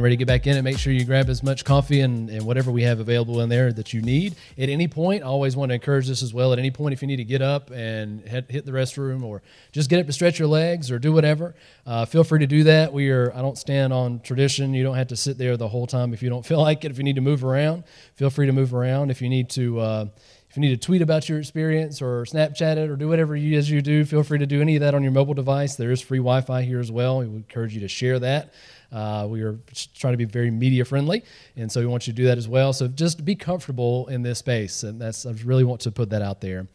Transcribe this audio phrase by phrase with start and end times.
[0.00, 2.30] getting ready to get back in and make sure you grab as much coffee and,
[2.30, 4.34] and whatever we have available in there that you need.
[4.56, 6.54] At any point, I always want to encourage this as well.
[6.54, 9.42] At any point, if you need to get up and head, hit the restroom or
[9.72, 11.54] just get up to stretch your legs or do whatever,
[11.84, 12.94] uh, feel free to do that.
[12.94, 14.72] We are, I don't stand on tradition.
[14.72, 16.90] You don't have to sit there the whole time if you don't feel like it.
[16.90, 19.10] If you need to move around, feel free to move around.
[19.10, 20.06] If you need to, uh,
[20.48, 23.58] if you need to tweet about your experience or Snapchat it or do whatever you
[23.58, 25.76] as you do, feel free to do any of that on your mobile device.
[25.76, 27.18] There is free Wi-Fi here as well.
[27.18, 28.54] We would encourage you to share that.
[28.92, 29.58] Uh, we are
[29.94, 31.24] trying to be very media friendly,
[31.56, 32.72] and so we want you to do that as well.
[32.72, 36.22] So just be comfortable in this space, and that's I really want to put that
[36.22, 36.66] out there.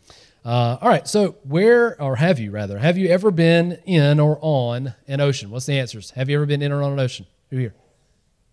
[0.44, 4.38] Uh, all right, so where or have you rather have you ever been in or
[4.42, 5.50] on an ocean?
[5.50, 6.12] What's the answers?
[6.12, 7.26] Have you ever been in or on an ocean?
[7.50, 7.74] Who here?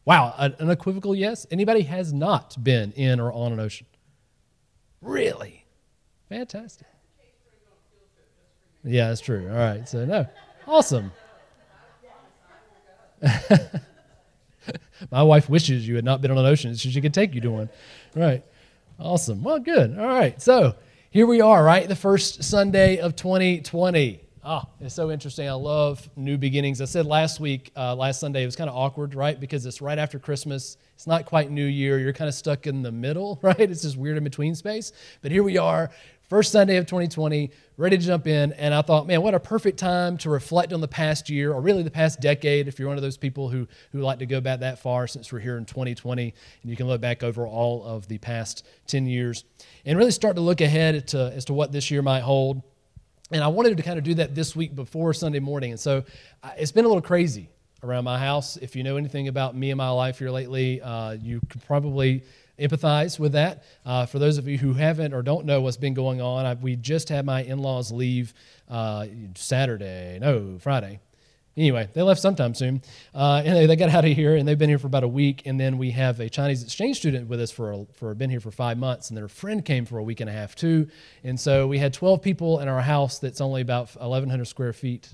[0.04, 1.46] Wow, an unequivocal yes.
[1.50, 3.86] Anybody has not been in or on an ocean?
[5.00, 5.64] Really?
[6.28, 6.86] Fantastic.
[8.84, 9.48] Yeah, that's true.
[9.48, 9.88] All right.
[9.88, 10.26] So, no.
[10.66, 11.12] Awesome.
[15.10, 17.40] My wife wishes you had not been on an ocean so she could take you
[17.40, 17.68] to one.
[18.14, 18.44] Right.
[18.98, 19.42] Awesome.
[19.42, 19.98] Well, good.
[19.98, 20.40] All right.
[20.40, 20.74] So,
[21.10, 21.88] here we are, right?
[21.88, 24.20] The first Sunday of 2020.
[24.44, 25.48] Ah, it's so interesting.
[25.48, 26.80] I love new beginnings.
[26.80, 29.38] I said last week, uh, last Sunday, it was kind of awkward, right?
[29.38, 30.76] Because it's right after Christmas.
[30.94, 31.98] It's not quite New Year.
[32.00, 33.60] You're kind of stuck in the middle, right?
[33.60, 34.92] It's this weird in between space.
[35.20, 35.90] But here we are,
[36.32, 38.54] first Sunday of 2020, ready to jump in.
[38.54, 41.60] And I thought, man, what a perfect time to reflect on the past year, or
[41.60, 44.40] really the past decade, if you're one of those people who, who like to go
[44.40, 46.32] back that far since we're here in 2020.
[46.62, 49.44] And you can look back over all of the past 10 years
[49.84, 52.62] and really start to look ahead to, as to what this year might hold.
[53.30, 55.72] And I wanted to kind of do that this week before Sunday morning.
[55.72, 56.02] And so
[56.42, 57.50] uh, it's been a little crazy
[57.82, 58.56] around my house.
[58.56, 62.22] If you know anything about me and my life here lately, uh, you could probably
[62.66, 63.64] empathize with that.
[63.84, 66.54] Uh, for those of you who haven't or don't know what's been going on, I,
[66.54, 68.32] we just had my in laws leave
[68.68, 71.00] uh, Saturday, no, Friday.
[71.54, 72.80] Anyway, they left sometime soon,
[73.14, 75.42] uh, and they, got out of here, and they've been here for about a week.
[75.44, 78.40] And then we have a Chinese exchange student with us for a, for been here
[78.40, 80.88] for five months, and their friend came for a week and a half too.
[81.24, 85.12] And so we had 12 people in our house that's only about 1,100 square feet.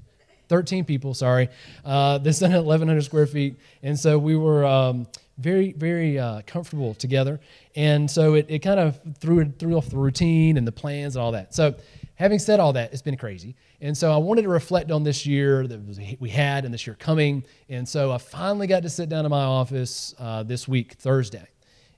[0.49, 1.49] 13 people, sorry.
[1.85, 4.65] Uh, this is 1,100 square feet, and so we were.
[4.65, 7.41] Um, very, very uh, comfortable together.
[7.77, 11.23] And so it, it kind of threw, threw off the routine and the plans and
[11.23, 11.55] all that.
[11.55, 11.75] So,
[12.17, 13.55] having said all that, it's been crazy.
[13.81, 16.97] And so I wanted to reflect on this year that we had and this year
[16.99, 17.45] coming.
[17.69, 21.47] And so I finally got to sit down in my office uh, this week, Thursday.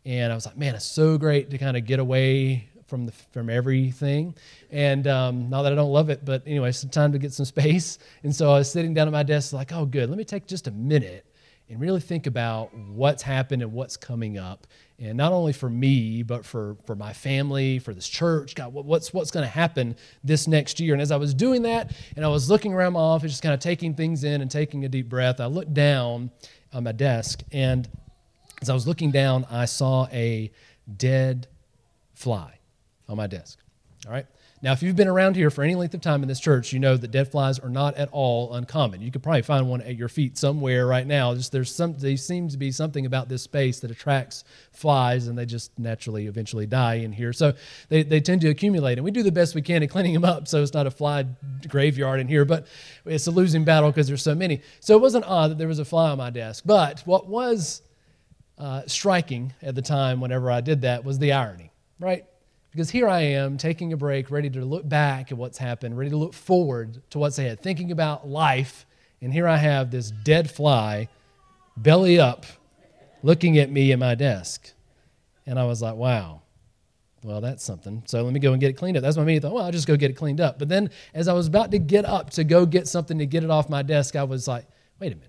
[0.04, 3.12] And I was like, man, it's so great to kind of get away from the,
[3.32, 4.34] from everything.
[4.70, 7.46] And um, not that I don't love it, but anyway, it's time to get some
[7.46, 7.98] space.
[8.22, 10.46] And so I was sitting down at my desk, like, oh, good, let me take
[10.46, 11.24] just a minute
[11.70, 14.66] and really think about what's happened and what's coming up.
[14.98, 19.14] And not only for me, but for, for my family, for this church, God, what's,
[19.14, 20.94] what's going to happen this next year.
[20.94, 23.54] And as I was doing that, and I was looking around my office, just kind
[23.54, 26.32] of taking things in and taking a deep breath, I looked down
[26.72, 27.42] on my desk.
[27.52, 27.88] And
[28.60, 30.50] as I was looking down, I saw a
[30.96, 31.46] dead
[32.14, 32.58] fly
[33.08, 33.60] on my desk.
[34.06, 34.26] All right.
[34.62, 36.78] Now, if you've been around here for any length of time in this church, you
[36.78, 39.00] know that dead flies are not at all uncommon.
[39.00, 41.34] You could probably find one at your feet somewhere right now.
[41.34, 45.38] Just there's some, there seems to be something about this space that attracts flies, and
[45.38, 47.32] they just naturally eventually die in here.
[47.32, 47.54] So
[47.88, 50.26] they, they tend to accumulate, and we do the best we can at cleaning them
[50.26, 51.24] up so it's not a fly
[51.66, 52.44] graveyard in here.
[52.44, 52.66] But
[53.06, 54.60] it's a losing battle because there's so many.
[54.80, 56.64] So it wasn't odd that there was a fly on my desk.
[56.66, 57.80] But what was
[58.58, 61.72] uh, striking at the time, whenever I did that, was the irony.
[61.98, 62.26] Right?
[62.70, 66.10] Because here I am taking a break, ready to look back at what's happened, ready
[66.10, 68.86] to look forward to what's ahead, thinking about life.
[69.20, 71.08] And here I have this dead fly,
[71.76, 72.46] belly up,
[73.22, 74.72] looking at me at my desk.
[75.46, 76.42] And I was like, wow,
[77.24, 78.02] well, that's something.
[78.06, 79.02] So let me go and get it cleaned up.
[79.02, 79.36] That's my me.
[79.36, 80.58] I thought, well, I'll just go get it cleaned up.
[80.58, 83.44] But then as I was about to get up to go get something to get
[83.44, 84.66] it off my desk, I was like,
[84.98, 85.26] wait a minute.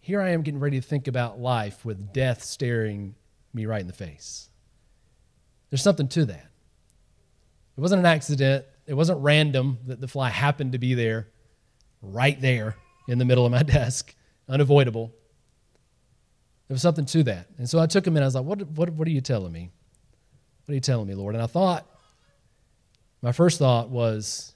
[0.00, 3.14] Here I am getting ready to think about life with death staring
[3.52, 4.49] me right in the face.
[5.70, 6.46] There's something to that.
[7.76, 8.64] It wasn't an accident.
[8.86, 11.28] It wasn't random that the fly happened to be there,
[12.02, 12.76] right there
[13.08, 14.14] in the middle of my desk,
[14.48, 15.12] unavoidable.
[16.68, 17.46] There was something to that.
[17.58, 18.22] And so I took him in.
[18.22, 19.70] I was like, what, what, what are you telling me?
[20.64, 21.34] What are you telling me, Lord?
[21.34, 21.86] And I thought,
[23.22, 24.54] my first thought was,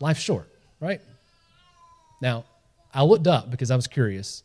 [0.00, 0.48] life's short,
[0.80, 1.00] right?
[2.20, 2.44] Now,
[2.92, 4.42] I looked up because I was curious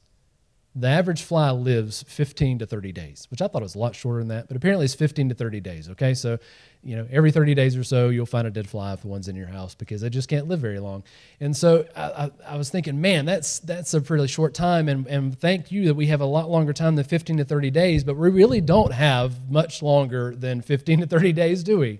[0.75, 4.19] the average fly lives 15 to 30 days, which I thought was a lot shorter
[4.19, 5.89] than that, but apparently it's 15 to 30 days.
[5.89, 6.38] Okay, so
[6.83, 9.27] you know every 30 days or so you'll find a dead fly if the one's
[9.27, 11.04] in your house because they just can't live very long.
[11.39, 15.07] And so I, I, I, was thinking, man, that's that's a pretty short time, and
[15.07, 18.04] and thank you that we have a lot longer time than 15 to 30 days,
[18.04, 22.00] but we really don't have much longer than 15 to 30 days, do we?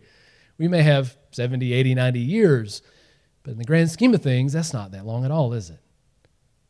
[0.60, 2.81] We may have 70, 80, 90 years,
[3.42, 5.80] but in the grand scheme of things, that's not that long at all, is it?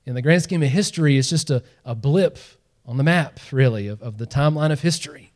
[0.10, 2.40] In the grand scheme of history, it's just a, a blip
[2.84, 5.32] on the map, really, of, of the timeline of history.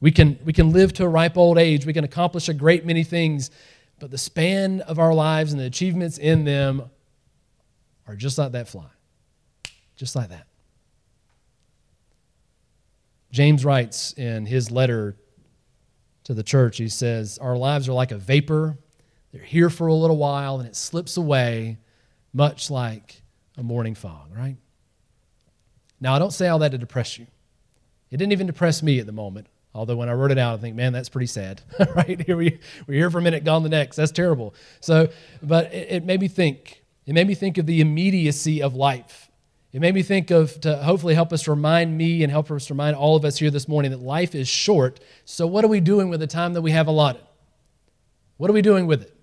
[0.00, 2.84] We can, we can live to a ripe old age, we can accomplish a great
[2.84, 3.50] many things,
[4.00, 6.90] but the span of our lives and the achievements in them
[8.06, 8.84] are just like that fly.
[9.96, 10.46] Just like that.
[13.32, 15.16] James writes in his letter
[16.24, 18.76] to the church, he says, Our lives are like a vapor.
[19.32, 21.78] They're here for a little while and it slips away,
[22.34, 23.22] much like
[23.58, 24.56] a morning fog, right?
[26.00, 27.26] Now, I don't say all that to depress you.
[28.10, 29.48] It didn't even depress me at the moment.
[29.74, 31.60] Although when I wrote it out, I think, man, that's pretty sad,
[31.94, 32.20] right?
[32.24, 33.96] Here we we're here for a minute, gone the next.
[33.96, 34.54] That's terrible.
[34.80, 35.08] So,
[35.42, 36.82] but it, it made me think.
[37.04, 39.30] It made me think of the immediacy of life.
[39.72, 42.96] It made me think of to hopefully help us remind me and help us remind
[42.96, 45.00] all of us here this morning that life is short.
[45.24, 47.22] So, what are we doing with the time that we have allotted?
[48.38, 49.14] What are we doing with it?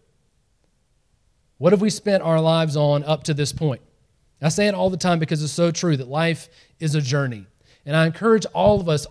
[1.58, 3.82] What have we spent our lives on up to this point?
[4.46, 6.50] I say it all the time because it's so true that life
[6.80, 7.48] is a journey.
[7.86, 9.08] And I encourage all of us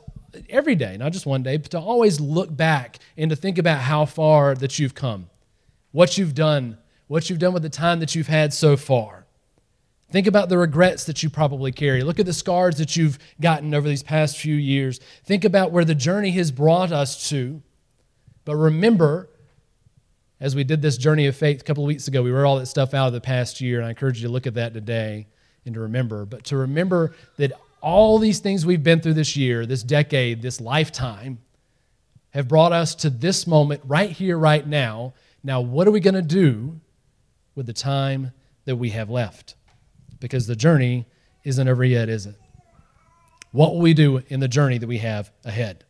[0.49, 3.81] every day, not just one day, but to always look back and to think about
[3.81, 5.29] how far that you've come,
[5.91, 6.79] what you've done,
[7.09, 9.27] what you've done with the time that you've had so far.
[10.11, 12.03] Think about the regrets that you probably carry.
[12.03, 15.01] Look at the scars that you've gotten over these past few years.
[15.25, 17.61] Think about where the journey has brought us to.
[18.45, 19.31] But remember,
[20.41, 22.59] as we did this journey of faith a couple of weeks ago, we wrote all
[22.59, 24.75] that stuff out of the past year, and I encourage you to look at that
[24.75, 25.27] today
[25.65, 26.25] and to remember.
[26.25, 30.61] But to remember that all these things we've been through this year, this decade, this
[30.61, 31.39] lifetime,
[32.31, 35.15] have brought us to this moment right here, right now.
[35.45, 36.81] Now, what are we going to do
[37.55, 38.33] with the time
[38.65, 39.55] that we have left?
[40.19, 41.07] Because the journey
[41.45, 42.35] isn't over yet, is it?
[43.53, 45.85] What will we do in the journey that we have ahead?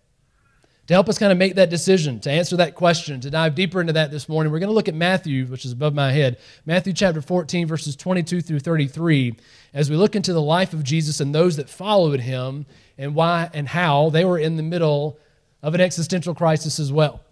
[0.88, 3.80] To help us kind of make that decision, to answer that question, to dive deeper
[3.80, 6.36] into that this morning, we're going to look at Matthew, which is above my head.
[6.66, 9.34] Matthew chapter 14, verses 22 through 33,
[9.72, 12.66] as we look into the life of Jesus and those that followed him
[12.98, 15.18] and why and how they were in the middle
[15.62, 17.23] of an existential crisis as well.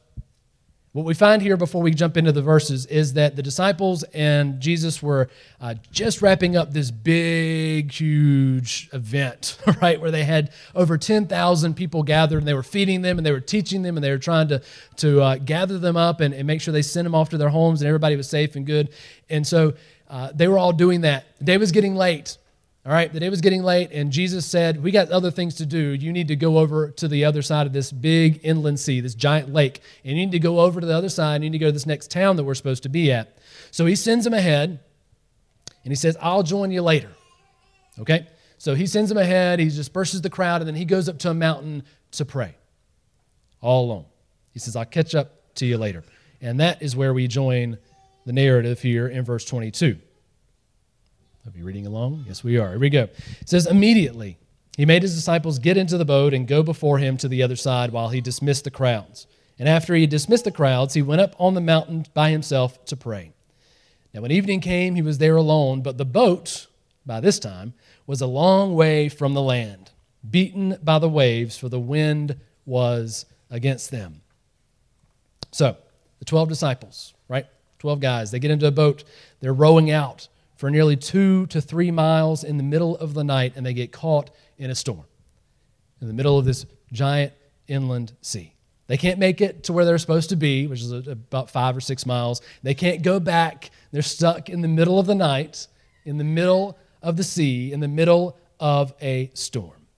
[0.94, 4.60] What we find here before we jump into the verses is that the disciples and
[4.60, 9.98] Jesus were uh, just wrapping up this big, huge event, right?
[9.98, 13.40] Where they had over 10,000 people gathered and they were feeding them and they were
[13.40, 14.60] teaching them and they were trying to,
[14.96, 17.48] to uh, gather them up and, and make sure they sent them off to their
[17.48, 18.90] homes and everybody was safe and good.
[19.30, 19.72] And so
[20.10, 21.24] uh, they were all doing that.
[21.38, 22.36] The day was getting late.
[22.84, 25.66] All right, the day was getting late, and Jesus said, We got other things to
[25.66, 25.90] do.
[25.90, 29.14] You need to go over to the other side of this big inland sea, this
[29.14, 29.80] giant lake.
[30.04, 31.36] And you need to go over to the other side.
[31.36, 33.38] And you need to go to this next town that we're supposed to be at.
[33.70, 34.80] So he sends him ahead,
[35.84, 37.10] and he says, I'll join you later.
[38.00, 38.26] Okay?
[38.58, 41.30] So he sends him ahead, he disperses the crowd, and then he goes up to
[41.30, 42.56] a mountain to pray
[43.60, 44.04] all alone.
[44.52, 46.02] He says, I'll catch up to you later.
[46.40, 47.78] And that is where we join
[48.26, 49.98] the narrative here in verse 22.
[51.46, 52.24] Are you reading along?
[52.28, 52.70] Yes, we are.
[52.70, 53.08] Here we go.
[53.40, 54.38] It says, Immediately
[54.76, 57.56] he made his disciples get into the boat and go before him to the other
[57.56, 59.26] side while he dismissed the crowds.
[59.58, 62.82] And after he had dismissed the crowds, he went up on the mountain by himself
[62.86, 63.32] to pray.
[64.14, 66.66] Now, when evening came, he was there alone, but the boat,
[67.04, 67.74] by this time,
[68.06, 69.90] was a long way from the land,
[70.28, 74.22] beaten by the waves, for the wind was against them.
[75.50, 75.76] So,
[76.18, 77.46] the 12 disciples, right?
[77.78, 79.04] 12 guys, they get into a boat,
[79.40, 80.28] they're rowing out
[80.62, 83.90] for nearly two to three miles in the middle of the night, and they get
[83.90, 85.02] caught in a storm
[86.00, 87.32] in the middle of this giant
[87.66, 88.54] inland sea.
[88.86, 91.80] They can't make it to where they're supposed to be, which is about five or
[91.80, 92.42] six miles.
[92.62, 93.72] They can't go back.
[93.90, 95.66] They're stuck in the middle of the night,
[96.04, 99.88] in the middle of the sea, in the middle of a storm.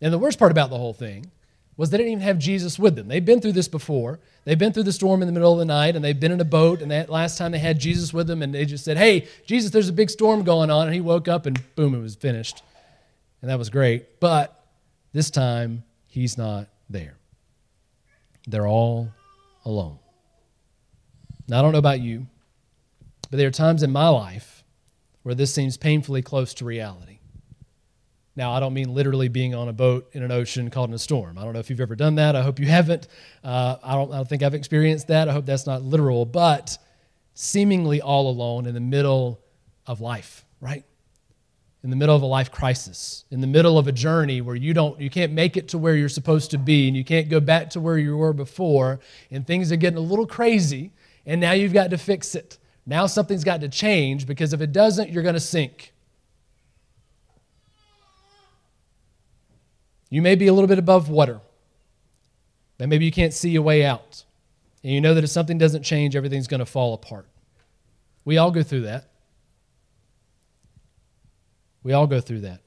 [0.00, 1.30] And the worst part about the whole thing
[1.80, 3.08] was they didn't even have Jesus with them.
[3.08, 4.20] They've been through this before.
[4.44, 6.38] They've been through the storm in the middle of the night, and they've been in
[6.38, 6.82] a boat.
[6.82, 9.70] And that last time they had Jesus with them, and they just said, "Hey, Jesus,
[9.70, 12.62] there's a big storm going on." And he woke up, and boom, it was finished,
[13.40, 14.20] and that was great.
[14.20, 14.62] But
[15.14, 17.16] this time, he's not there.
[18.46, 19.08] They're all
[19.64, 20.00] alone.
[21.48, 22.26] Now, I don't know about you,
[23.30, 24.64] but there are times in my life
[25.22, 27.09] where this seems painfully close to reality.
[28.40, 30.98] Now, I don't mean literally being on a boat in an ocean caught in a
[30.98, 31.36] storm.
[31.36, 32.34] I don't know if you've ever done that.
[32.34, 33.06] I hope you haven't.
[33.44, 35.28] Uh, I, don't, I don't think I've experienced that.
[35.28, 36.78] I hope that's not literal, but
[37.34, 39.42] seemingly all alone in the middle
[39.86, 40.86] of life, right?
[41.84, 44.72] In the middle of a life crisis, in the middle of a journey where you
[44.72, 47.40] don't, you can't make it to where you're supposed to be, and you can't go
[47.40, 50.92] back to where you were before, and things are getting a little crazy,
[51.26, 52.56] and now you've got to fix it.
[52.86, 55.92] Now something's got to change because if it doesn't, you're going to sink.
[60.10, 61.40] You may be a little bit above water,
[62.78, 64.24] but maybe you can't see a way out.
[64.82, 67.26] And you know that if something doesn't change, everything's going to fall apart.
[68.24, 69.08] We all go through that.
[71.82, 72.60] We all go through that.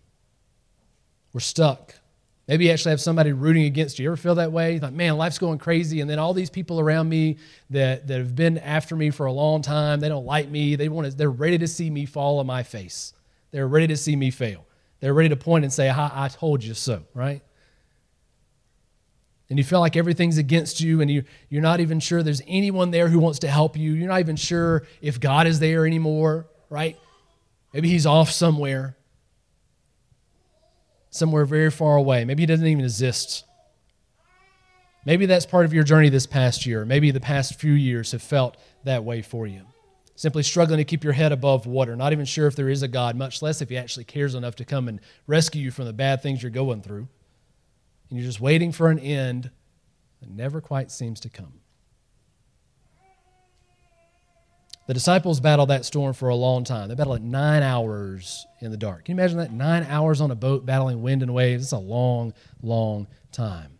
[1.34, 1.96] We're stuck.
[2.48, 4.04] Maybe you actually have somebody rooting against you.
[4.04, 4.80] You ever feel that way?
[4.80, 7.38] Like, man, life's going crazy, and then all these people around me
[7.70, 10.76] that, that have been after me for a long time, they don't like me.
[10.76, 13.14] They want to, they're ready to see me fall on my face.
[13.52, 14.66] They're ready to see me fail.
[15.04, 17.42] They're ready to point and say, I, told you so, right?
[19.50, 22.92] And you feel like everything's against you, and you, you're not even sure there's anyone
[22.92, 23.92] there who wants to help you.
[23.92, 26.98] You're not even sure if God is there anymore, right?
[27.74, 28.96] Maybe he's off somewhere
[31.10, 32.24] somewhere very far away.
[32.24, 33.44] Maybe he doesn't even exist.
[35.06, 36.86] Maybe that's part of your journey this past year.
[36.86, 38.56] Maybe the past few years have felt
[38.86, 39.66] that way for you.
[40.16, 42.88] Simply struggling to keep your head above water, not even sure if there is a
[42.88, 45.94] God, much less if he actually cares enough to come and rescue you from the
[45.94, 47.08] bad things you're going through.
[48.10, 49.50] And you're just waiting for an end
[50.22, 51.54] that never quite seems to come.
[54.86, 56.90] The disciples battled that storm for a long time.
[56.90, 59.06] They battled it nine hours in the dark.
[59.06, 59.52] Can you imagine that?
[59.52, 61.64] Nine hours on a boat battling wind and waves.
[61.64, 63.80] It's a long, long time.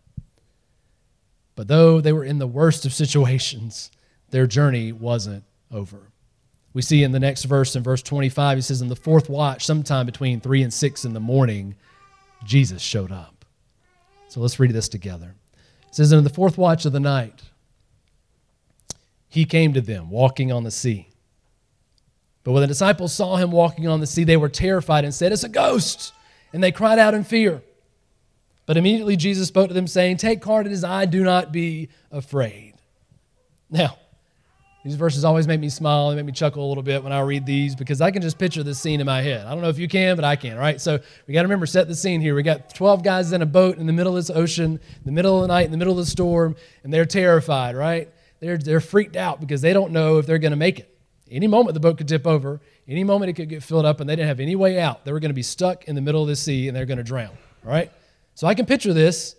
[1.56, 3.90] But though they were in the worst of situations,
[4.30, 6.10] their journey wasn't over.
[6.74, 9.64] We see in the next verse, in verse 25, he says, In the fourth watch,
[9.64, 11.76] sometime between three and six in the morning,
[12.44, 13.44] Jesus showed up.
[14.28, 15.36] So let's read this together.
[15.88, 17.42] It says, In the fourth watch of the night,
[19.28, 21.08] he came to them walking on the sea.
[22.42, 25.32] But when the disciples saw him walking on the sea, they were terrified and said,
[25.32, 26.12] It's a ghost!
[26.52, 27.62] And they cried out in fear.
[28.66, 31.88] But immediately Jesus spoke to them, saying, Take heart, it is I, do not be
[32.10, 32.74] afraid.
[33.70, 33.98] Now,
[34.84, 37.20] these verses always make me smile and make me chuckle a little bit when I
[37.20, 39.46] read these because I can just picture this scene in my head.
[39.46, 40.80] I don't know if you can, but I can, right?
[40.80, 42.34] So we got to remember, set the scene here.
[42.34, 45.12] We got 12 guys in a boat in the middle of this ocean, in the
[45.12, 48.10] middle of the night, in the middle of the storm, and they're terrified, right?
[48.44, 50.90] they're, they're freaked out because they don't know if they're going to make it.
[51.30, 54.08] Any moment the boat could tip over, any moment it could get filled up, and
[54.08, 55.04] they didn't have any way out.
[55.04, 56.98] They were going to be stuck in the middle of the sea and they're going
[56.98, 57.36] to drown.
[57.62, 57.90] Right?
[58.34, 59.36] So I can picture this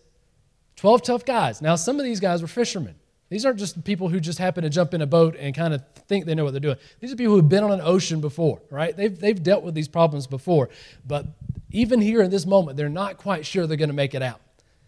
[0.77, 1.61] 12 tough guys.
[1.61, 2.95] Now, some of these guys were fishermen.
[3.29, 5.84] These aren't just people who just happen to jump in a boat and kind of
[6.08, 6.77] think they know what they're doing.
[7.00, 8.96] These are people who've been on an ocean before, right?
[8.96, 10.70] They've, they've dealt with these problems before.
[11.05, 11.25] But
[11.72, 14.41] even here in this moment, they're not quite sure they're going to make it out.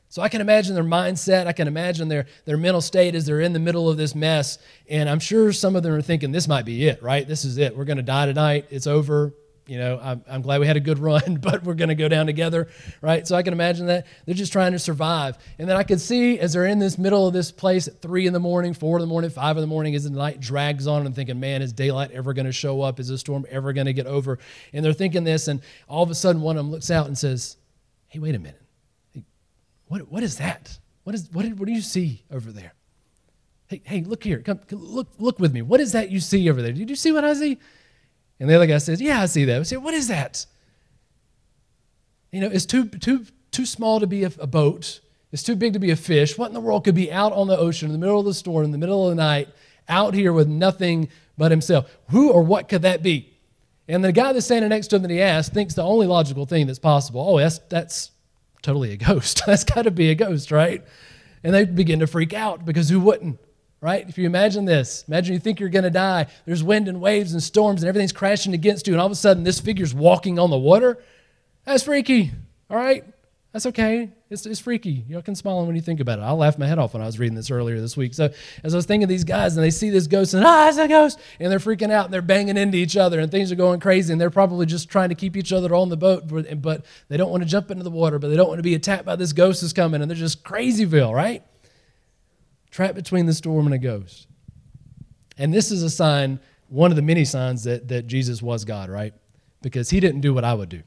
[0.09, 1.47] So I can imagine their mindset.
[1.47, 4.57] I can imagine their, their mental state as they're in the middle of this mess.
[4.89, 7.27] And I'm sure some of them are thinking, this might be it, right?
[7.27, 7.75] This is it.
[7.75, 8.67] We're going to die tonight.
[8.69, 9.33] It's over.
[9.67, 12.07] You know, I'm, I'm glad we had a good run, but we're going to go
[12.07, 12.69] down together,
[13.01, 13.27] right?
[13.27, 14.07] So I can imagine that.
[14.25, 15.37] They're just trying to survive.
[15.59, 18.27] And then I can see as they're in this middle of this place at three
[18.27, 20.87] in the morning, four in the morning, five in the morning, as the night drags
[20.87, 22.99] on, and thinking, man, is daylight ever going to show up?
[22.99, 24.39] Is the storm ever going to get over?
[24.73, 27.17] And they're thinking this, and all of a sudden one of them looks out and
[27.17, 27.57] says,
[28.07, 28.61] hey, wait a minute
[29.87, 30.77] what, what is that?
[31.03, 32.73] What, is, what, what do you see over there?
[33.67, 34.39] Hey, hey, look here.
[34.39, 35.61] Come, look, look with me.
[35.61, 36.71] What is that you see over there?
[36.71, 37.57] Did you see what I see?
[38.39, 39.59] And the other guy says, Yeah, I see that.
[39.59, 40.45] I say, What is that?
[42.31, 44.99] You know, it's too, too, too small to be a, a boat.
[45.31, 46.37] It's too big to be a fish.
[46.37, 48.33] What in the world could be out on the ocean in the middle of the
[48.33, 49.49] storm, in the middle of the night,
[49.89, 51.89] out here with nothing but himself?
[52.09, 53.33] Who or what could that be?
[53.87, 56.45] And the guy that's standing next to him that he asked thinks the only logical
[56.45, 58.11] thing that's possible, oh, that's, that's
[58.61, 59.43] totally a ghost.
[59.47, 60.83] That's got to be a ghost, right?
[61.43, 63.39] And they begin to freak out because who wouldn't?
[63.79, 64.09] Right?
[64.09, 66.25] If you imagine this, imagine you think you're going to die.
[66.45, 69.15] There's wind and waves and storms and everything's crashing against you, and all of a
[69.15, 70.97] sudden this figure's walking on the water.
[71.63, 72.31] That's freaky.
[72.71, 73.03] All right?
[73.53, 74.09] That's okay.
[74.29, 75.05] It's, it's freaky.
[75.07, 76.23] Y'all can smile when you think about it.
[76.23, 78.13] I laughed my head off when I was reading this earlier this week.
[78.13, 78.31] So
[78.63, 80.87] as I was thinking these guys and they see this ghost and ah, it's a
[80.87, 83.79] ghost, and they're freaking out and they're banging into each other and things are going
[83.79, 87.17] crazy and they're probably just trying to keep each other on the boat, but they
[87.17, 89.15] don't want to jump into the water, but they don't want to be attacked by
[89.15, 91.43] this ghost that's coming, and they're just crazyville, right?
[92.77, 94.27] Trapped between the storm and a ghost.
[95.35, 98.91] And this is a sign, one of the many signs that, that Jesus was God,
[98.91, 99.15] right?
[99.63, 100.83] Because he didn't do what I would do.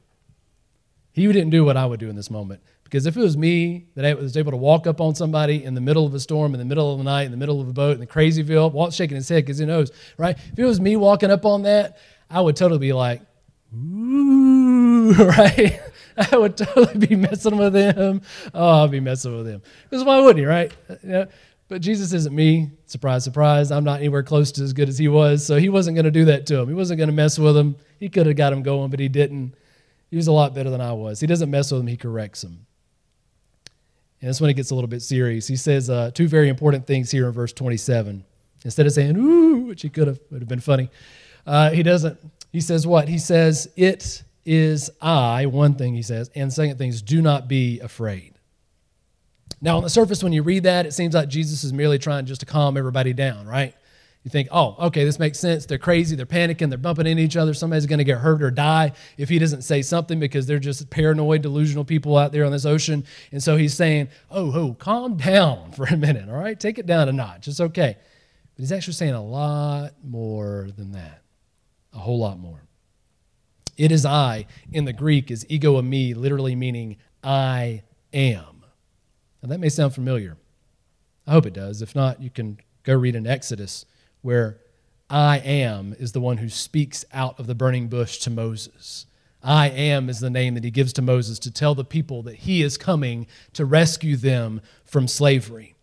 [1.11, 2.61] He didn't do what I would do in this moment.
[2.85, 5.73] Because if it was me that I was able to walk up on somebody in
[5.73, 7.67] the middle of a storm, in the middle of the night, in the middle of
[7.67, 10.37] a boat, in the crazyville, Walt's shaking his head because he knows, right?
[10.53, 11.97] If it was me walking up on that,
[12.29, 13.21] I would totally be like,
[13.75, 15.77] ooh, right?
[16.31, 18.21] I would totally be messing with him.
[18.53, 19.61] Oh, I'd be messing with him.
[19.89, 20.71] Because why wouldn't he, right?
[21.03, 21.27] You know?
[21.71, 22.69] But Jesus isn't me.
[22.85, 23.71] Surprise, surprise.
[23.71, 25.45] I'm not anywhere close to as good as he was.
[25.45, 26.67] So he wasn't going to do that to him.
[26.67, 27.77] He wasn't going to mess with him.
[27.97, 29.55] He could have got him going, but he didn't.
[30.09, 31.21] He was a lot better than I was.
[31.21, 32.65] He doesn't mess with him, he corrects him.
[34.19, 35.47] And that's when it gets a little bit serious.
[35.47, 38.25] He says uh, two very important things here in verse 27.
[38.65, 40.89] Instead of saying, ooh, which he could have, it would have been funny,
[41.47, 42.19] uh, he doesn't.
[42.51, 43.07] He says what?
[43.07, 47.47] He says, it is I, one thing he says, and second thing is, do not
[47.47, 48.30] be afraid.
[49.61, 52.25] Now, on the surface, when you read that, it seems like Jesus is merely trying
[52.25, 53.75] just to calm everybody down, right?
[54.23, 55.65] You think, oh, okay, this makes sense.
[55.65, 56.15] They're crazy.
[56.15, 56.69] They're panicking.
[56.69, 57.55] They're bumping into each other.
[57.55, 60.89] Somebody's going to get hurt or die if he doesn't say something because they're just
[60.91, 63.03] paranoid, delusional people out there on this ocean.
[63.31, 66.59] And so he's saying, oh, oh, calm down for a minute, all right?
[66.59, 67.47] Take it down a notch.
[67.47, 67.97] It's okay.
[68.55, 71.23] But he's actually saying a lot more than that,
[71.93, 72.61] a whole lot more.
[73.77, 78.60] It is I in the Greek is ego eimi, literally meaning I am.
[79.41, 80.37] Now that may sound familiar.
[81.25, 81.81] I hope it does.
[81.81, 83.85] If not, you can go read in Exodus
[84.21, 84.57] where
[85.09, 89.05] I am is the one who speaks out of the burning bush to Moses.
[89.43, 92.35] I am is the name that he gives to Moses to tell the people that
[92.35, 95.75] he is coming to rescue them from slavery.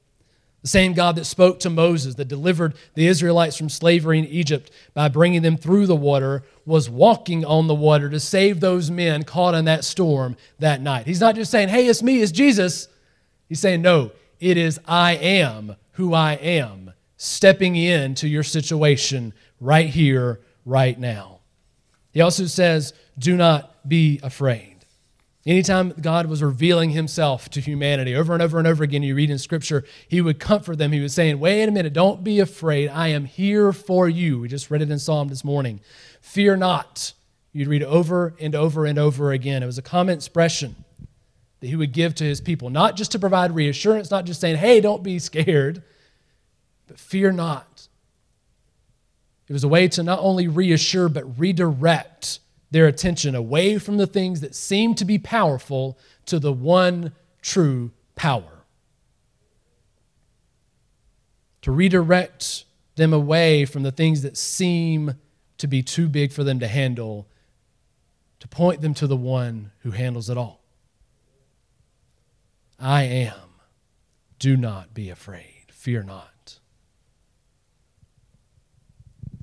[0.62, 4.71] The same God that spoke to Moses, that delivered the Israelites from slavery in Egypt
[4.95, 9.23] by bringing them through the water, was walking on the water to save those men
[9.23, 11.07] caught in that storm that night.
[11.07, 12.88] He's not just saying, hey, it's me, it's Jesus.
[13.49, 19.88] He's saying, no, it is I am who I am stepping into your situation right
[19.88, 21.40] here, right now.
[22.12, 24.76] He also says, Do not be afraid.
[25.45, 29.31] Anytime God was revealing himself to humanity, over and over and over again, you read
[29.31, 30.93] in Scripture, he would comfort them.
[30.93, 32.88] He was saying, Wait a minute, don't be afraid.
[32.88, 34.40] I am here for you.
[34.40, 35.81] We just read it in Psalm this morning.
[36.21, 37.12] Fear not.
[37.52, 39.62] You'd read over and over and over again.
[39.62, 40.76] It was a common expression
[41.61, 44.57] that he would give to his people, not just to provide reassurance, not just saying,
[44.57, 45.83] Hey, don't be scared
[46.88, 47.87] but fear not.
[49.47, 54.07] It was a way to not only reassure, but redirect their attention away from the
[54.07, 55.97] things that seem to be powerful
[56.27, 58.65] to the one true power.
[61.62, 62.65] To redirect
[62.97, 65.15] them away from the things that seem
[65.59, 67.27] to be too big for them to handle,
[68.41, 70.61] to point them to the one who handles it all.
[72.78, 73.35] I am.
[74.38, 75.66] Do not be afraid.
[75.73, 76.60] Fear not.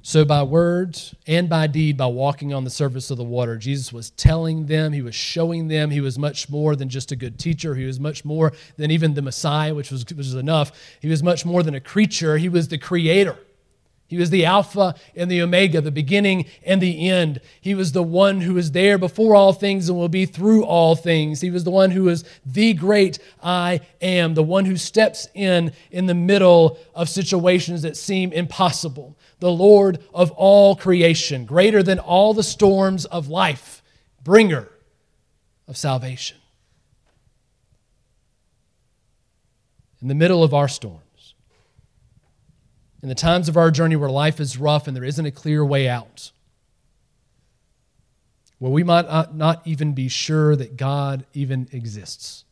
[0.02, 3.92] So, by words and by deed, by walking on the surface of the water, Jesus
[3.92, 7.40] was telling them, he was showing them he was much more than just a good
[7.40, 7.74] teacher.
[7.74, 10.72] He was much more than even the Messiah, which was, which was enough.
[11.02, 13.36] He was much more than a creature, he was the creator.
[14.08, 17.42] He was the Alpha and the Omega, the beginning and the end.
[17.60, 20.96] He was the one who was there before all things and will be through all
[20.96, 21.42] things.
[21.42, 25.74] He was the one who is the great I am, the one who steps in
[25.90, 31.98] in the middle of situations that seem impossible, the Lord of all creation, greater than
[31.98, 33.82] all the storms of life,
[34.24, 34.70] bringer
[35.68, 36.38] of salvation.
[40.00, 41.02] In the middle of our storm,
[43.06, 45.64] in the times of our journey where life is rough and there isn't a clear
[45.64, 46.32] way out,
[48.58, 52.46] where we might not even be sure that God even exists.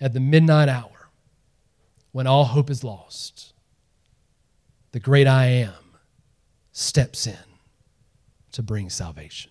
[0.00, 1.10] At the midnight hour,
[2.12, 3.52] when all hope is lost,
[4.92, 5.74] the great I am
[6.72, 7.36] steps in
[8.52, 9.50] to bring salvation.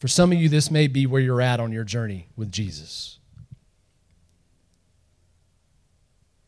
[0.00, 3.20] For some of you, this may be where you're at on your journey with Jesus.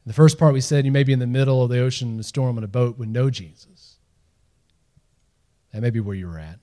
[0.04, 2.14] In the first part, we said you may be in the middle of the ocean,
[2.14, 3.96] in a storm on a boat with no Jesus.
[5.72, 6.58] That may be where you were at.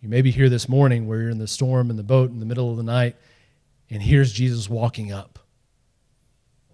[0.00, 2.40] You may be here this morning where you're in the storm in the boat in
[2.40, 3.16] the middle of the night,
[3.90, 5.38] and here's Jesus walking up.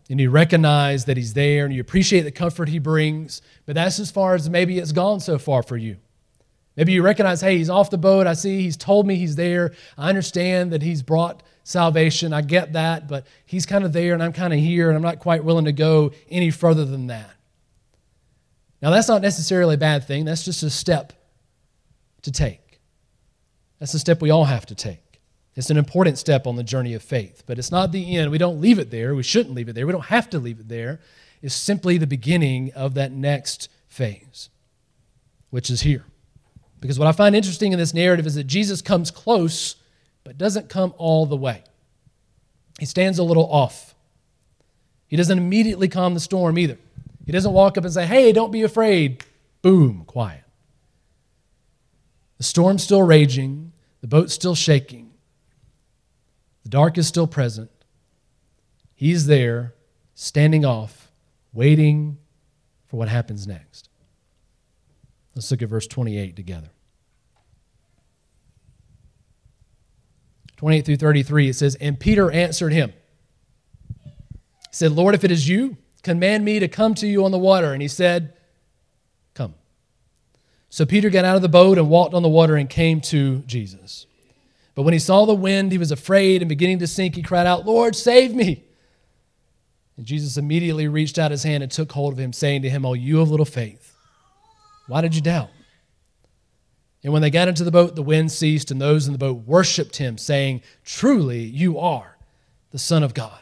[0.09, 3.99] And you recognize that he's there and you appreciate the comfort he brings, but that's
[3.99, 5.97] as far as maybe it's gone so far for you.
[6.77, 8.29] Maybe you recognize, hey, he's off the boat.
[8.29, 9.73] I see he's told me he's there.
[9.99, 12.33] I understand that he's brought salvation.
[12.33, 15.03] I get that, but he's kind of there and I'm kind of here and I'm
[15.03, 17.31] not quite willing to go any further than that.
[18.81, 20.25] Now, that's not necessarily a bad thing.
[20.25, 21.13] That's just a step
[22.23, 22.81] to take.
[23.81, 25.21] That's a step we all have to take.
[25.57, 28.31] It's an important step on the journey of faith, but it's not the end.
[28.31, 29.17] We don't leave it there.
[29.17, 29.87] We shouldn't leave it there.
[29.87, 31.01] We don't have to leave it there.
[31.43, 34.51] It's simply the beginning of that next phase,
[35.51, 36.05] which is here.
[36.79, 39.77] Because what I find interesting in this narrative is that Jesus comes close
[40.27, 41.63] but doesn't come all the way.
[42.81, 43.95] He stands a little off.
[45.07, 46.79] He doesn't immediately calm the storm either.
[47.25, 49.25] He doesn't walk up and say, Hey, don't be afraid.
[49.63, 50.43] Boom, quiet.
[52.39, 55.13] The storm's still raging, the boat's still shaking,
[56.65, 57.71] the dark is still present.
[58.95, 59.75] He's there,
[60.15, 61.13] standing off,
[61.53, 62.19] waiting
[62.87, 63.89] for what happens next.
[65.35, 66.71] Let's look at verse 28 together.
[70.57, 72.93] 28 through 33, it says, And Peter answered him.
[73.95, 77.39] He said, Lord, if it is you, command me to come to you on the
[77.39, 77.73] water.
[77.73, 78.35] And he said,
[79.35, 79.55] Come.
[80.69, 83.41] So Peter got out of the boat and walked on the water and came to
[83.41, 84.07] Jesus.
[84.75, 87.47] But when he saw the wind, he was afraid and beginning to sink, he cried
[87.47, 88.65] out, Lord, save me.
[89.97, 92.85] And Jesus immediately reached out his hand and took hold of him, saying to him,
[92.85, 93.95] Oh, you of little faith,
[94.87, 95.49] why did you doubt?
[97.07, 99.47] And when they got into the boat, the wind ceased, and those in the boat
[99.47, 102.17] worshiped him, saying, Truly, you are
[102.73, 103.39] the Son of God.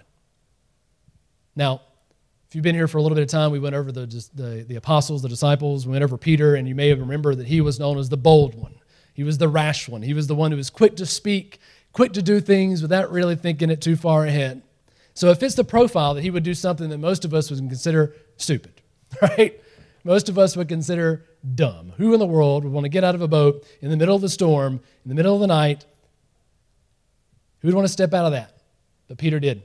[1.56, 1.80] Now,
[2.46, 4.66] if you've been here for a little bit of time, we went over the, the,
[4.68, 7.80] the apostles, the disciples, we went over Peter, and you may remember that he was
[7.80, 8.74] known as the bold one.
[9.14, 10.02] He was the rash one.
[10.02, 11.58] He was the one who was quick to speak,
[11.94, 14.60] quick to do things without really thinking it too far ahead.
[15.14, 17.60] So it fits the profile that he would do something that most of us would
[17.60, 18.82] consider stupid,
[19.22, 19.58] right?
[20.04, 21.94] Most of us would consider dumb.
[21.96, 24.14] Who in the world would want to get out of a boat in the middle
[24.14, 25.86] of the storm, in the middle of the night?
[27.60, 28.58] Who would want to step out of that?
[29.08, 29.62] But Peter did.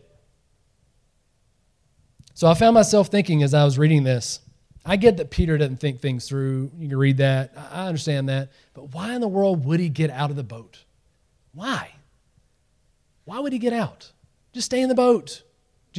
[2.33, 4.39] So I found myself thinking as I was reading this,
[4.85, 6.71] I get that Peter doesn't think things through.
[6.77, 7.53] You can read that.
[7.71, 8.49] I understand that.
[8.73, 10.85] But why in the world would he get out of the boat?
[11.53, 11.91] Why?
[13.25, 14.11] Why would he get out?
[14.53, 15.43] Just stay in the boat.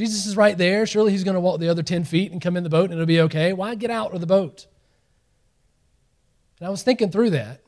[0.01, 0.87] Jesus is right there.
[0.87, 2.93] Surely he's going to walk the other 10 feet and come in the boat and
[2.93, 3.53] it'll be okay.
[3.53, 4.65] Why get out of the boat?
[6.59, 7.61] And I was thinking through that.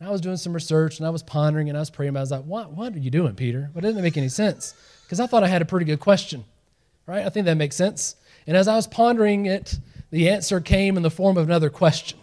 [0.00, 2.16] And I was doing some research and I was pondering and I was praying.
[2.16, 3.70] I was like, what, what are you doing, Peter?
[3.74, 4.74] But it doesn't make any sense.
[5.04, 6.46] Because I thought I had a pretty good question,
[7.06, 7.26] right?
[7.26, 8.16] I think that makes sense.
[8.46, 9.78] And as I was pondering it,
[10.10, 12.18] the answer came in the form of another question.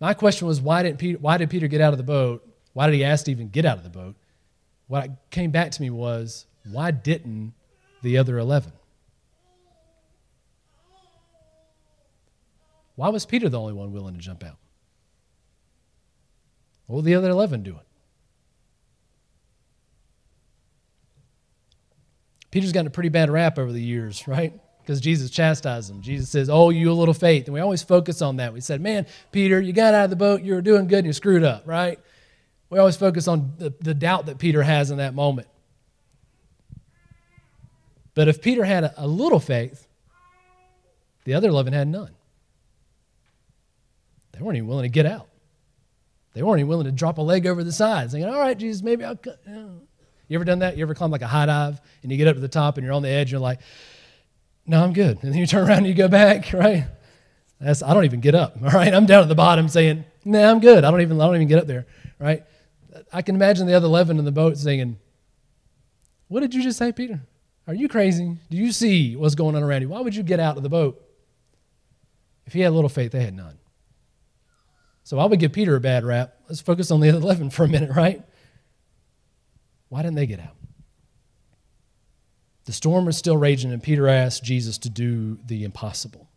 [0.00, 2.46] My question was, why, didn't Peter, why did Peter get out of the boat?
[2.74, 4.16] Why did he ask to even get out of the boat?
[4.86, 7.52] What came back to me was, why didn't
[8.02, 8.72] the other 11?
[12.96, 14.56] Why was Peter the only one willing to jump out?
[16.86, 17.80] What were the other 11 doing?
[22.50, 24.52] Peter's gotten a pretty bad rap over the years, right?
[24.80, 26.02] Because Jesus chastised him.
[26.02, 27.46] Jesus says, Oh, you a little faith.
[27.46, 28.52] And we always focus on that.
[28.52, 31.06] We said, Man, Peter, you got out of the boat, you were doing good, and
[31.06, 31.98] you screwed up, right?
[32.70, 35.48] We always focus on the, the doubt that Peter has in that moment.
[38.14, 39.86] But if Peter had a, a little faith,
[41.24, 42.14] the other 11 had none.
[44.32, 45.28] They weren't even willing to get out.
[46.34, 48.82] They weren't even willing to drop a leg over the side, saying, All right, Jesus,
[48.82, 49.16] maybe I'll.
[49.16, 49.40] Cut.
[49.46, 50.76] You ever done that?
[50.76, 52.84] You ever climb like a high dive and you get up to the top and
[52.84, 53.60] you're on the edge and you're like,
[54.66, 55.22] No, I'm good.
[55.22, 56.86] And then you turn around and you go back, right?
[57.60, 58.92] That's, I don't even get up, all right?
[58.92, 60.84] I'm down at the bottom saying, Nah, I'm good.
[60.84, 61.86] I don't even, I don't even get up there,
[62.18, 62.42] right?
[63.12, 64.98] I can imagine the other 11 in the boat saying,
[66.28, 67.20] What did you just say, Peter?
[67.66, 68.36] Are you crazy?
[68.50, 69.88] Do you see what's going on around you?
[69.88, 71.00] Why would you get out of the boat?
[72.46, 73.58] If he had little faith, they had none.
[75.02, 76.34] So I would give Peter a bad rap.
[76.48, 78.22] Let's focus on the other 11 for a minute, right?
[79.88, 80.56] Why didn't they get out?
[82.66, 86.28] The storm was still raging, and Peter asked Jesus to do the impossible.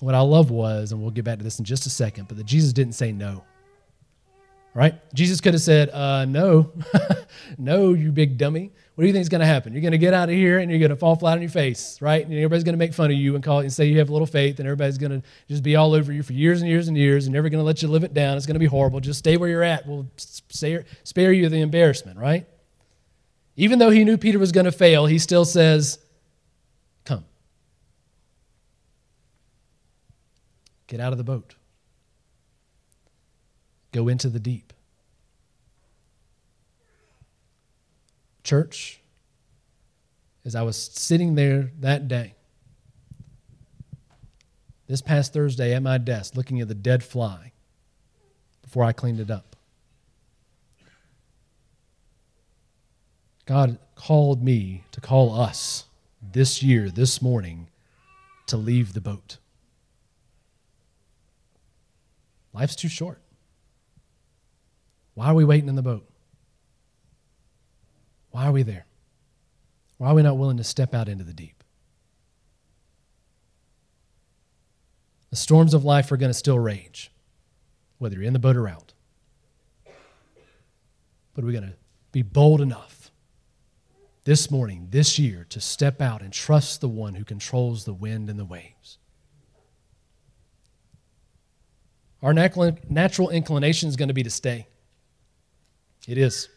[0.00, 2.36] What I love was, and we'll get back to this in just a second, but
[2.38, 3.44] that Jesus didn't say no
[4.76, 4.94] right?
[5.14, 6.70] Jesus could have said, uh, No,
[7.58, 8.70] no, you big dummy.
[8.94, 9.72] What do you think is going to happen?
[9.72, 11.50] You're going to get out of here and you're going to fall flat on your
[11.50, 12.24] face, right?
[12.24, 14.12] And everybody's going to make fun of you and call and say you have a
[14.12, 16.88] little faith, and everybody's going to just be all over you for years and years
[16.88, 18.36] and years, and never going to let you live it down.
[18.36, 19.00] It's going to be horrible.
[19.00, 19.86] Just stay where you're at.
[19.86, 22.46] We'll spare you the embarrassment, right?
[23.56, 25.98] Even though he knew Peter was going to fail, he still says,
[27.04, 27.24] Come.
[30.86, 31.54] Get out of the boat.
[33.96, 34.74] Go into the deep.
[38.44, 39.00] Church,
[40.44, 42.34] as I was sitting there that day,
[44.86, 47.52] this past Thursday at my desk, looking at the dead fly
[48.60, 49.56] before I cleaned it up,
[53.46, 55.86] God called me to call us
[56.20, 57.70] this year, this morning,
[58.48, 59.38] to leave the boat.
[62.52, 63.22] Life's too short.
[65.16, 66.06] Why are we waiting in the boat?
[68.32, 68.84] Why are we there?
[69.96, 71.64] Why are we not willing to step out into the deep?
[75.30, 77.10] The storms of life are going to still rage,
[77.96, 78.92] whether you're in the boat or out.
[81.32, 81.76] But are we're going to
[82.12, 83.10] be bold enough
[84.24, 88.28] this morning, this year, to step out and trust the one who controls the wind
[88.28, 88.98] and the waves.
[92.22, 94.66] Our natural inclination is going to be to stay.
[96.06, 96.48] It is.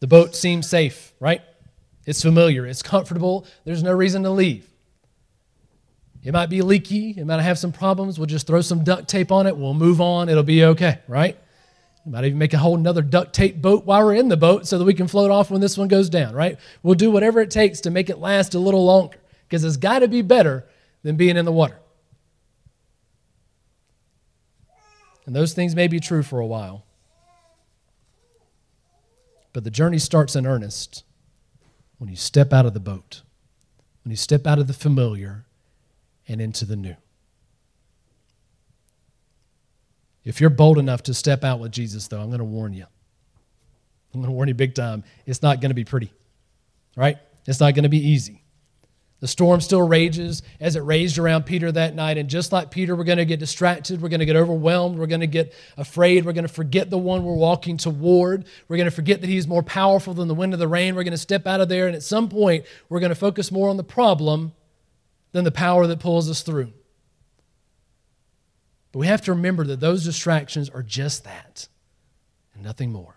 [0.00, 1.42] The boat seems safe, right?
[2.04, 4.68] It's familiar, it's comfortable, there's no reason to leave.
[6.22, 8.18] It might be leaky, it might have some problems.
[8.18, 11.36] We'll just throw some duct tape on it, we'll move on, it'll be okay, right?
[12.04, 14.66] We might even make a whole another duct tape boat while we're in the boat
[14.66, 16.58] so that we can float off when this one goes down, right?
[16.82, 20.00] We'll do whatever it takes to make it last a little longer because it's got
[20.00, 20.64] to be better
[21.02, 21.78] than being in the water.
[25.26, 26.85] And those things may be true for a while.
[29.56, 31.02] But the journey starts in earnest
[31.96, 33.22] when you step out of the boat,
[34.04, 35.46] when you step out of the familiar
[36.28, 36.94] and into the new.
[40.24, 42.84] If you're bold enough to step out with Jesus, though, I'm going to warn you.
[44.12, 45.04] I'm going to warn you big time.
[45.24, 46.12] It's not going to be pretty,
[46.94, 47.16] right?
[47.46, 48.42] It's not going to be easy.
[49.26, 52.16] The storm still rages as it raged around Peter that night.
[52.16, 54.00] And just like Peter, we're going to get distracted.
[54.00, 55.00] We're going to get overwhelmed.
[55.00, 56.24] We're going to get afraid.
[56.24, 58.44] We're going to forget the one we're walking toward.
[58.68, 60.94] We're going to forget that he's more powerful than the wind of the rain.
[60.94, 61.88] We're going to step out of there.
[61.88, 64.52] And at some point, we're going to focus more on the problem
[65.32, 66.72] than the power that pulls us through.
[68.92, 71.66] But we have to remember that those distractions are just that
[72.54, 73.15] and nothing more.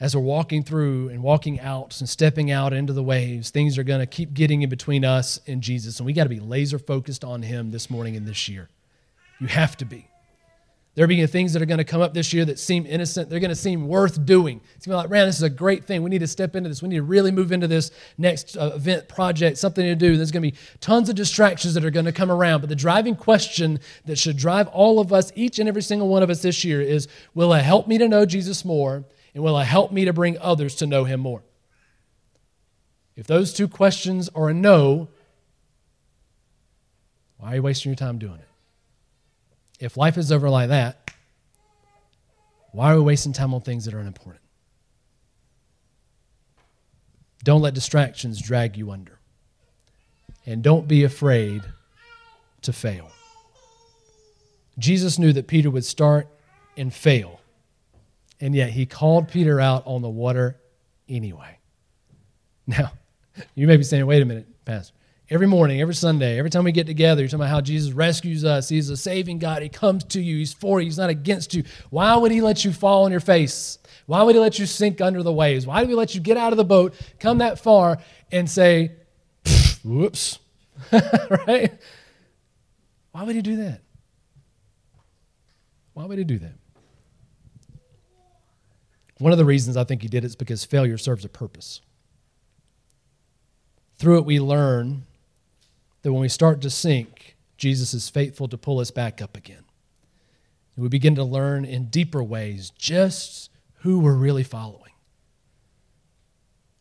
[0.00, 3.84] As we're walking through and walking out and stepping out into the waves, things are
[3.84, 5.98] going to keep getting in between us and Jesus.
[5.98, 8.68] And we got to be laser focused on Him this morning and this year.
[9.40, 10.08] You have to be.
[10.94, 13.28] There are being things that are going to come up this year that seem innocent.
[13.28, 14.60] They're going to seem worth doing.
[14.76, 16.04] It's going to be like, man, this is a great thing.
[16.04, 16.82] We need to step into this.
[16.82, 20.16] We need to really move into this next uh, event, project, something to do.
[20.16, 22.60] There's going to be tons of distractions that are going to come around.
[22.60, 26.22] But the driving question that should drive all of us, each and every single one
[26.22, 29.04] of us this year, is will it help me to know Jesus more?
[29.34, 31.42] And will it help me to bring others to know him more?
[33.16, 35.08] If those two questions are a no,
[37.38, 38.48] why are you wasting your time doing it?
[39.80, 41.10] If life is over like that,
[42.72, 44.42] why are we wasting time on things that are unimportant?
[47.42, 49.18] Don't let distractions drag you under.
[50.46, 51.62] And don't be afraid
[52.62, 53.10] to fail.
[54.78, 56.26] Jesus knew that Peter would start
[56.76, 57.40] and fail
[58.40, 60.60] and yet he called Peter out on the water
[61.08, 61.58] anyway.
[62.66, 62.92] Now,
[63.54, 64.94] you may be saying, wait a minute, Pastor.
[65.28, 68.42] Every morning, every Sunday, every time we get together, you're talking about how Jesus rescues
[68.42, 68.70] us.
[68.70, 69.60] He's a saving God.
[69.60, 70.38] He comes to you.
[70.38, 70.86] He's for you.
[70.86, 71.64] He's not against you.
[71.90, 73.78] Why would he let you fall on your face?
[74.06, 75.66] Why would he let you sink under the waves?
[75.66, 77.98] Why did he let you get out of the boat, come that far,
[78.32, 78.92] and say,
[79.82, 80.38] whoops?
[81.46, 81.72] right?
[83.12, 83.80] Why would he do that?
[85.94, 86.54] Why would he do that?
[89.18, 91.80] One of the reasons I think he did it is because failure serves a purpose.
[93.96, 95.04] Through it, we learn
[96.02, 99.64] that when we start to sink, Jesus is faithful to pull us back up again.
[100.76, 103.50] And we begin to learn in deeper ways just
[103.80, 104.80] who we're really following.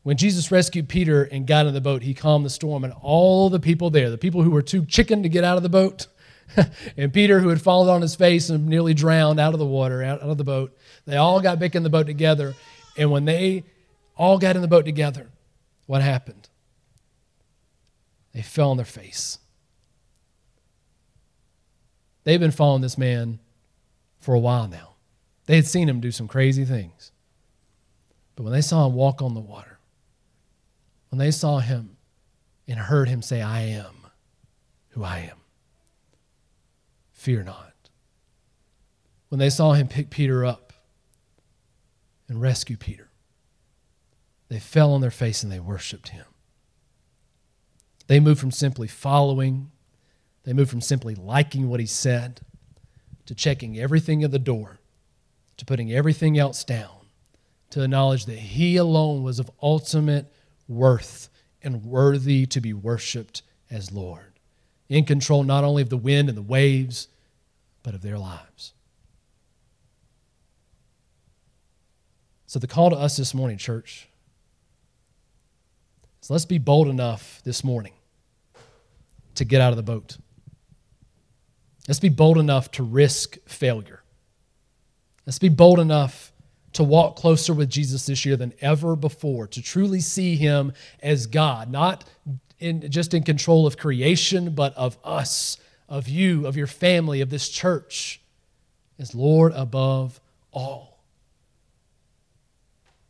[0.02, 3.50] When Jesus rescued Peter and got in the boat, he calmed the storm, and all
[3.50, 6.08] the people there, the people who were too chicken to get out of the boat,
[6.98, 10.04] and Peter, who had fallen on his face and nearly drowned out of the water,
[10.04, 12.54] out, out of the boat, they all got back in the boat together.
[12.98, 13.64] And when they
[14.16, 15.30] all got in the boat together,
[15.86, 16.50] what happened?
[18.34, 19.40] They fell on their face.
[22.24, 23.40] They've been following this man
[24.20, 24.96] for a while now.
[25.46, 27.12] They had seen him do some crazy things.
[28.36, 29.78] But when they saw him walk on the water,
[31.10, 31.98] when they saw him
[32.68, 33.94] and heard him say, I am
[34.90, 35.38] who I am,
[37.24, 37.74] fear not.
[39.30, 40.74] When they saw him pick Peter up
[42.28, 43.10] and rescue Peter.
[44.50, 46.26] They fell on their face and they worshiped him.
[48.08, 49.72] They moved from simply following,
[50.44, 52.42] they moved from simply liking what he said,
[53.26, 54.80] to checking everything at the door,
[55.56, 57.08] to putting everything else down,
[57.70, 60.30] to the knowledge that he alone was of ultimate
[60.68, 61.30] worth
[61.62, 64.34] and worthy to be worshiped as Lord,
[64.90, 67.08] in control not only of the wind and the waves,
[67.84, 68.74] but of their lives.
[72.48, 74.08] So, the call to us this morning, church,
[76.22, 77.94] is let's be bold enough this morning
[79.36, 80.18] to get out of the boat.
[81.88, 84.04] Let's be bold enough to risk failure.
[85.26, 86.32] Let's be bold enough
[86.74, 91.28] to walk closer with Jesus this year than ever before, to truly see him as
[91.28, 92.04] God, not
[92.60, 95.58] in, just in control of creation, but of us,
[95.94, 98.20] of you, of your family, of this church,
[98.98, 100.20] as Lord above
[100.52, 101.04] all.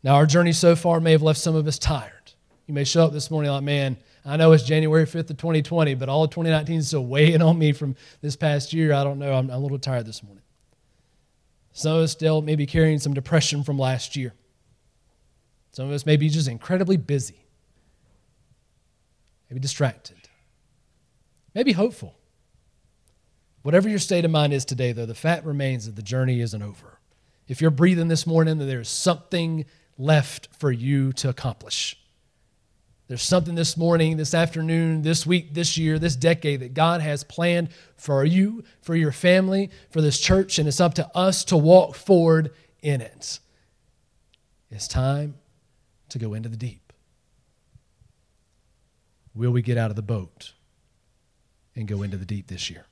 [0.03, 2.33] Now, our journey so far may have left some of us tired.
[2.67, 5.95] You may show up this morning like, man, I know it's January 5th of 2020,
[5.95, 8.91] but all of 2019 is still weighing on me from this past year.
[8.91, 9.33] I don't know.
[9.33, 10.43] I'm a little tired this morning.
[11.71, 14.33] Some of us still may be carrying some depression from last year.
[15.71, 17.45] Some of us may be just incredibly busy,
[19.49, 20.17] maybe distracted,
[21.55, 22.15] maybe hopeful.
[23.63, 26.61] Whatever your state of mind is today, though, the fact remains that the journey isn't
[26.61, 26.99] over.
[27.47, 29.65] If you're breathing this morning, that there's something
[29.97, 31.97] left for you to accomplish.
[33.07, 37.23] There's something this morning, this afternoon, this week, this year, this decade that God has
[37.23, 41.57] planned for you, for your family, for this church, and it's up to us to
[41.57, 43.39] walk forward in it.
[44.71, 45.35] It's time
[46.09, 46.91] to go into the deep.
[49.35, 50.53] Will we get out of the boat
[51.75, 52.87] and go into the deep this year?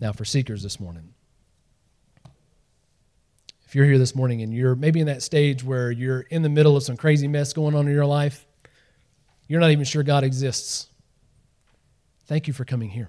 [0.00, 1.12] Now, for seekers this morning,
[3.66, 6.48] if you're here this morning and you're maybe in that stage where you're in the
[6.48, 8.46] middle of some crazy mess going on in your life,
[9.46, 10.88] you're not even sure God exists.
[12.26, 13.08] Thank you for coming here.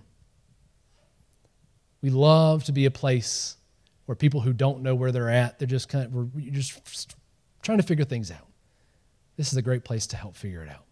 [2.02, 3.58] We love to be a place
[4.06, 7.16] where people who don't know where they're at, they're just kind of we're just
[7.62, 8.48] trying to figure things out.
[9.38, 10.86] This is a great place to help figure it out.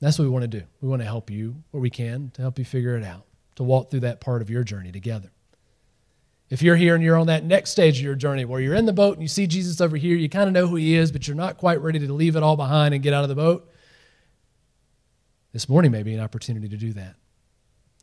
[0.00, 0.62] That's what we want to do.
[0.80, 3.24] We want to help you where we can to help you figure it out,
[3.56, 5.30] to walk through that part of your journey together.
[6.50, 8.84] If you're here and you're on that next stage of your journey where you're in
[8.84, 11.10] the boat and you see Jesus over here, you kind of know who he is,
[11.10, 13.34] but you're not quite ready to leave it all behind and get out of the
[13.34, 13.70] boat,
[15.52, 17.16] this morning may be an opportunity to do that.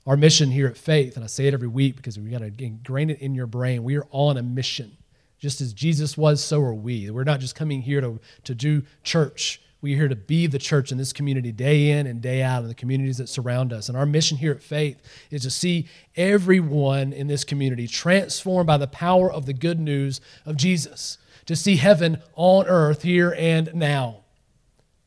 [0.07, 2.51] Our mission here at Faith, and I say it every week because we got to
[2.57, 4.97] ingrain it in your brain, we are on a mission.
[5.37, 7.09] Just as Jesus was, so are we.
[7.11, 9.61] We're not just coming here to, to do church.
[9.81, 12.67] We're here to be the church in this community day in and day out in
[12.67, 13.87] the communities that surround us.
[13.87, 15.87] And our mission here at Faith is to see
[16.17, 21.55] everyone in this community transformed by the power of the good news of Jesus, to
[21.55, 24.25] see heaven on earth here and now.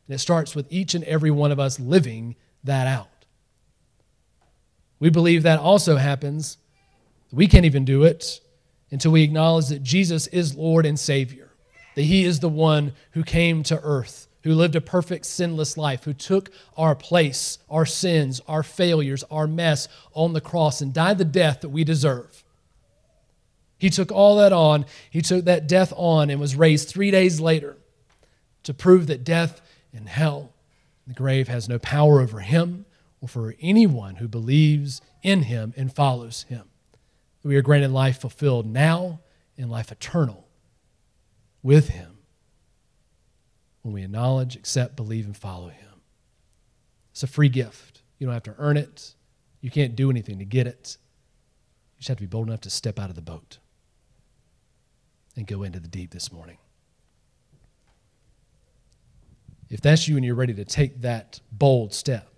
[0.09, 3.09] And it starts with each and every one of us living that out.
[4.99, 6.57] We believe that also happens.
[7.31, 8.41] We can't even do it
[8.91, 11.51] until we acknowledge that Jesus is Lord and Savior,
[11.95, 16.05] that He is the one who came to earth, who lived a perfect, sinless life,
[16.05, 21.19] who took our place, our sins, our failures, our mess on the cross and died
[21.19, 22.45] the death that we deserve.
[23.79, 24.87] He took all that on.
[25.11, 27.77] He took that death on and was raised three days later
[28.63, 29.61] to prove that death
[29.93, 30.53] and hell,
[31.07, 32.87] the grave has no power over him
[33.21, 36.69] or for anyone who believes in him and follows him.
[37.43, 39.21] We are granted life fulfilled now
[39.59, 40.47] and life eternal
[41.63, 42.19] with him
[43.83, 46.01] when we acknowledge, accept, believe, and follow him.
[47.11, 48.03] It's a free gift.
[48.19, 49.15] You don't have to earn it,
[49.61, 50.97] you can't do anything to get it.
[51.95, 53.59] You just have to be bold enough to step out of the boat
[55.37, 56.59] and go into the deep this morning.
[59.71, 62.29] If that's you and you're ready to take that bold step,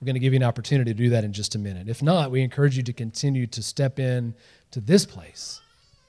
[0.00, 1.88] we're going to give you an opportunity to do that in just a minute.
[1.88, 4.34] If not, we encourage you to continue to step in
[4.72, 5.60] to this place,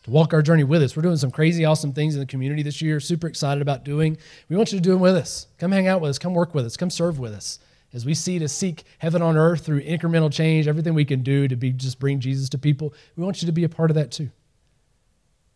[0.03, 0.95] to walk our journey with us.
[0.95, 4.17] We're doing some crazy, awesome things in the community this year, super excited about doing.
[4.47, 5.47] We want you to do them with us.
[5.57, 7.59] Come hang out with us, come work with us, come serve with us.
[7.91, 11.47] As we see to seek heaven on earth through incremental change, everything we can do
[11.47, 13.95] to be just bring Jesus to people, we want you to be a part of
[13.95, 14.29] that too.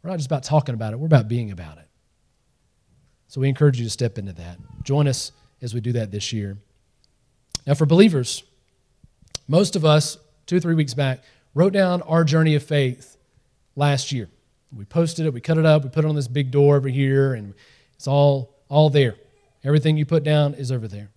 [0.01, 1.87] We're not just about talking about it, we're about being about it.
[3.27, 4.57] So we encourage you to step into that.
[4.83, 6.57] Join us as we do that this year.
[7.65, 8.43] Now, for believers,
[9.47, 11.23] most of us, two or three weeks back,
[11.55, 13.12] wrote down our journey of faith
[13.75, 14.29] last year.
[14.75, 16.89] We posted it, we cut it up, we put it on this big door over
[16.89, 17.53] here, and
[17.95, 19.15] it's all, all there.
[19.63, 21.09] Everything you put down is over there.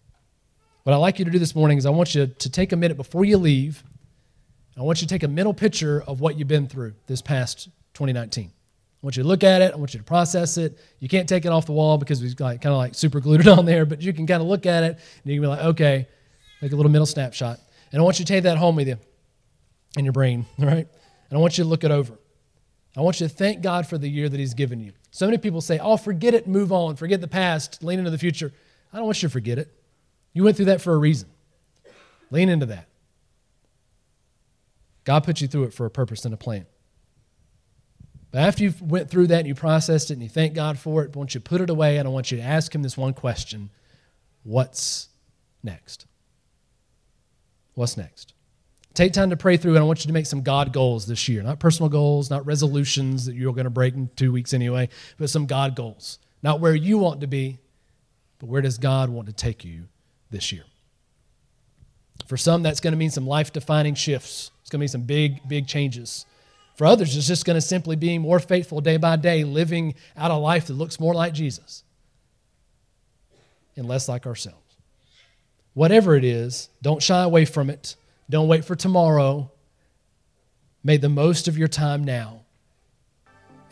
[0.82, 2.76] What I'd like you to do this morning is I want you to take a
[2.76, 3.82] minute before you leave.
[4.76, 7.70] I want you to take a mental picture of what you've been through this past
[7.94, 8.44] 2019.
[8.44, 8.50] I
[9.00, 9.72] want you to look at it.
[9.72, 10.78] I want you to process it.
[11.00, 13.40] You can't take it off the wall because we've got kind of like super glued
[13.40, 15.48] it on there, but you can kind of look at it and you can be
[15.48, 16.06] like, okay,
[16.60, 17.60] Make a little mental snapshot.
[17.92, 18.98] And I want you to take that home with you
[19.96, 20.88] in your brain, all right?
[21.30, 22.18] And I want you to look it over.
[22.96, 24.92] I want you to thank God for the year that He's given you.
[25.10, 28.18] So many people say, oh, forget it, move on, forget the past, lean into the
[28.18, 28.52] future.
[28.92, 29.72] I don't want you to forget it.
[30.32, 31.28] You went through that for a reason.
[32.30, 32.88] Lean into that.
[35.04, 36.66] God put you through it for a purpose and a plan.
[38.32, 41.04] But after you went through that and you processed it and you thank God for
[41.04, 42.82] it, I want you to put it away and I want you to ask Him
[42.82, 43.70] this one question
[44.42, 45.08] What's
[45.62, 46.06] next?
[47.74, 48.34] What's next?
[48.96, 51.28] Take time to pray through, and I want you to make some God goals this
[51.28, 51.42] year.
[51.42, 55.28] Not personal goals, not resolutions that you're going to break in two weeks anyway, but
[55.28, 56.18] some God goals.
[56.42, 57.58] Not where you want to be,
[58.38, 59.82] but where does God want to take you
[60.30, 60.64] this year?
[62.26, 64.50] For some, that's going to mean some life defining shifts.
[64.62, 66.24] It's going to be some big, big changes.
[66.76, 70.30] For others, it's just going to simply be more faithful day by day, living out
[70.30, 71.84] a life that looks more like Jesus
[73.76, 74.56] and less like ourselves.
[75.74, 77.94] Whatever it is, don't shy away from it.
[78.28, 79.50] Don't wait for tomorrow.
[80.82, 82.42] Make the most of your time now.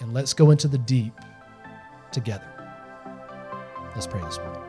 [0.00, 1.14] And let's go into the deep
[2.12, 2.46] together.
[3.94, 4.63] Let's pray this morning.